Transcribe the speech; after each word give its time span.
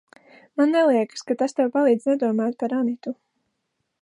Man 0.61 0.71
neliekas, 0.75 1.23
ka 1.31 1.37
tas 1.43 1.55
tev 1.59 1.71
palīdz 1.77 2.09
nedomāt 2.13 2.59
par 2.65 2.79
Anitu. 2.83 3.19